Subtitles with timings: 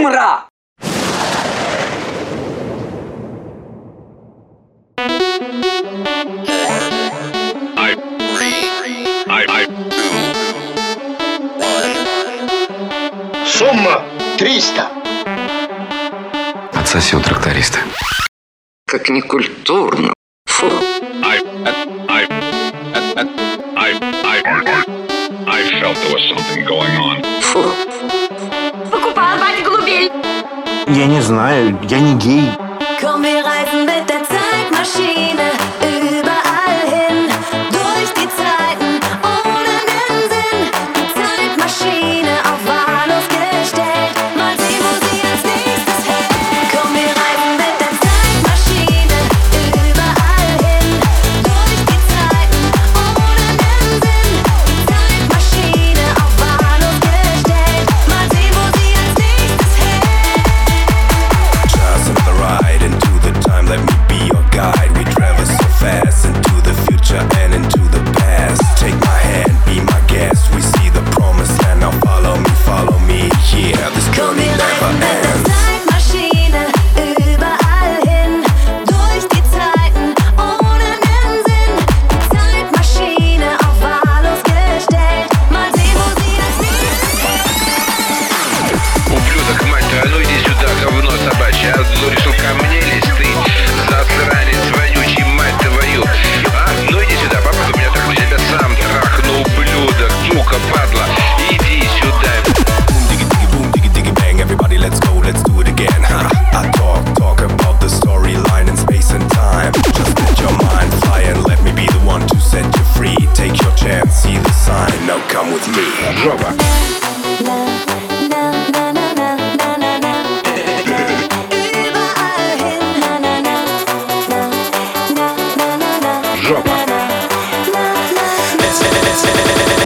[0.00, 0.46] Имра!
[13.44, 14.02] Сумма
[14.38, 14.88] 300.
[16.72, 17.80] Отсоси у тракториста.
[18.86, 20.14] Как некультурно.
[20.46, 20.66] Фу.
[21.22, 21.74] I, I,
[22.08, 22.26] I,
[23.76, 23.92] I,
[24.24, 24.84] I, I,
[25.46, 26.99] I felt there was something going on.
[30.92, 32.50] Я не знаю, я не гей.
[33.00, 36.09] Komm, wir reisen mit der Zeitmaschine über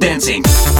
[0.00, 0.73] Dancing.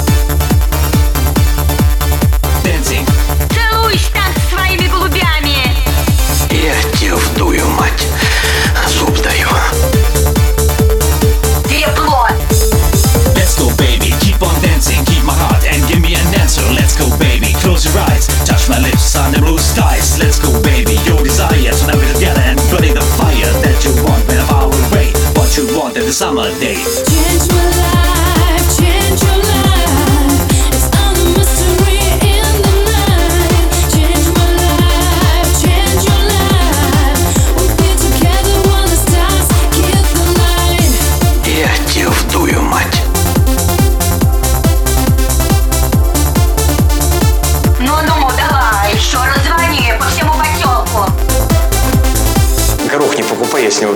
[18.44, 21.72] Touch my lips on the blue skies Let's go baby, your desire.
[21.72, 25.12] So now we're together and burning the fire That you want when I our way.
[25.34, 27.13] What you want in the summer day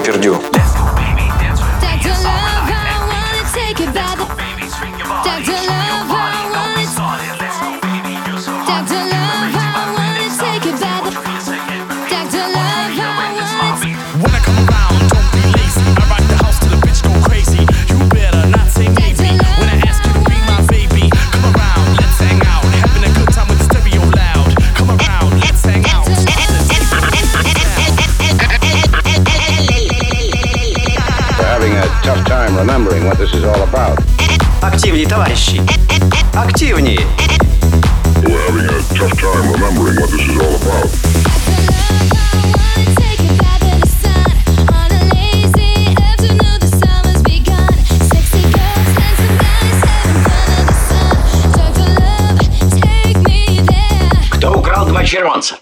[0.08, 0.57] Пердю.
[33.08, 33.98] what this is all about.
[34.60, 35.62] Активнее, товарищи!
[36.34, 37.00] Активнее!
[38.22, 41.08] We're having a tough time remembering what this is all about.
[55.06, 55.56] червонца.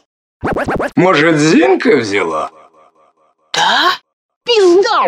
[0.96, 2.50] Может, Зинка взяла?
[3.54, 3.92] Да?
[4.44, 5.06] Пизда!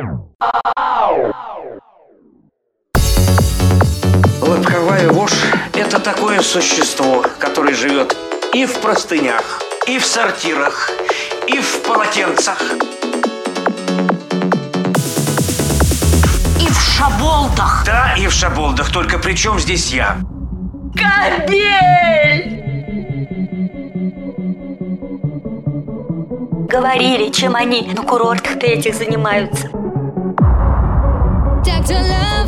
[4.41, 5.45] Лобковая вошь–
[5.75, 8.17] это такое существо, которое живет
[8.55, 10.91] и в простынях, и в сортирах,
[11.47, 12.61] и в полотенцах,
[16.61, 17.83] и в шаболдах.
[17.85, 20.19] Да, и в шаболдах, только при чем здесь я?
[20.95, 22.59] Кобель!
[26.69, 29.69] Говорили, чем они на курортах-то этих занимаются.
[31.65, 32.48] Dr.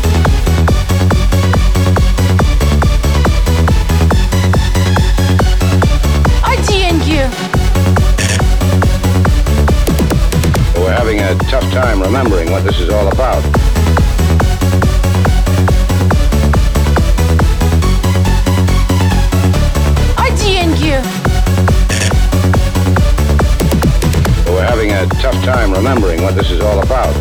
[25.01, 27.15] a tough time remembering what this is all about.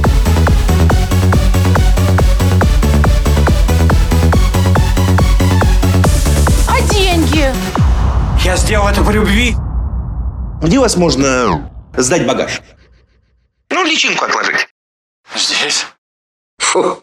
[6.69, 7.51] А деньги?
[8.45, 9.57] Я сделал это по любви.
[10.61, 12.61] Где вас можно сдать багаж?
[13.71, 14.69] Ну, личинку отложить.
[15.35, 15.87] Здесь.
[16.59, 17.03] Фу,